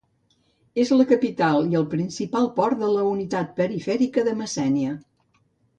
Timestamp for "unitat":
3.13-3.55